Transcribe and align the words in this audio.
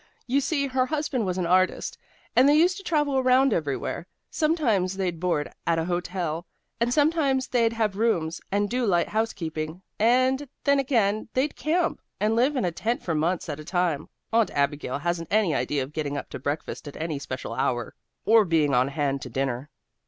You 0.25 0.41
see, 0.41 0.65
her 0.65 0.87
husband 0.87 1.27
was 1.27 1.37
an 1.37 1.45
artist, 1.45 1.95
and 2.35 2.49
they 2.49 2.55
used 2.55 2.75
to 2.77 2.83
travel 2.83 3.19
around 3.19 3.53
everywhere. 3.53 4.07
Sometimes 4.31 4.97
they'd 4.97 5.19
board 5.19 5.51
at 5.67 5.77
a 5.77 5.85
hotel, 5.85 6.47
and 6.79 6.91
sometimes 6.91 7.47
they'd 7.49 7.73
have 7.73 7.95
rooms, 7.95 8.41
and 8.51 8.67
do 8.67 8.83
light 8.87 9.09
housekeeping, 9.09 9.83
and, 9.99 10.49
then 10.63 10.79
again, 10.79 11.29
they'd 11.35 11.55
camp, 11.55 12.01
and 12.19 12.35
live 12.35 12.55
in 12.55 12.65
a 12.65 12.71
tent 12.71 13.03
for 13.03 13.13
months 13.13 13.47
at 13.47 13.59
a 13.59 13.63
time. 13.63 13.99
And 13.99 14.09
Aunt 14.39 14.49
Abigail 14.55 14.97
hasn't 14.97 15.31
any 15.31 15.53
idea 15.53 15.83
of 15.83 15.93
getting 15.93 16.17
up 16.17 16.29
to 16.31 16.39
breakfast 16.39 16.87
at 16.87 16.97
any 16.97 17.19
special 17.19 17.53
hour, 17.53 17.93
or 18.25 18.43
being 18.43 18.73
on 18.73 18.87
hand 18.87 19.21
to 19.21 19.29
dinner." 19.29 19.69